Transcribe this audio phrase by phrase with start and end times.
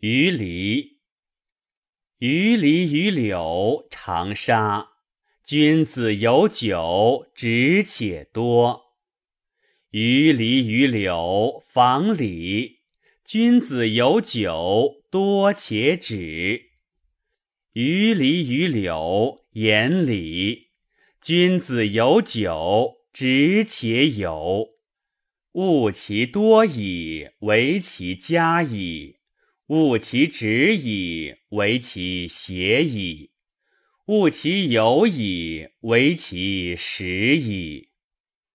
[0.00, 0.98] 于离，
[2.18, 4.88] 于离于柳长沙。
[5.42, 8.96] 君子有酒，直且多。
[9.90, 12.80] 于离于柳，房里。
[13.24, 16.72] 君子有酒，多且止。
[17.72, 20.72] 于离于柳，言里。
[21.22, 24.74] 君子有酒，直且有。
[25.52, 29.15] 物其多矣，为其佳矣；
[29.68, 33.30] 物其直矣，为其邪矣；
[34.06, 37.88] 物其有矣，为其实矣。